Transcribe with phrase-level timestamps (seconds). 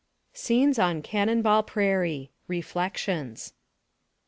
[0.33, 3.53] SCENES ON CANNON BALL PRAIRIE REFLECTIONS.